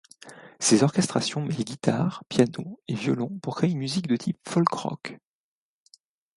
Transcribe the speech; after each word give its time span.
Ses 0.59 0.81
orchestrations 0.81 1.41
mêlent 1.45 1.63
guitares, 1.63 2.23
piano 2.27 2.79
et 2.87 2.95
violons 2.95 3.37
pour 3.43 3.55
créer 3.55 3.69
une 3.69 3.77
musique 3.77 4.07
de 4.07 4.15
type 4.15 4.39
folk-rock. 4.47 5.19